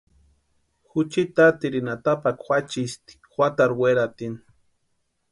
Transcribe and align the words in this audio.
Juchi 0.91 1.23
taatirini 1.35 1.89
atapakwa 1.95 2.57
juachisti 2.61 3.13
juatarhu 3.31 3.81
weratini. 3.83 4.39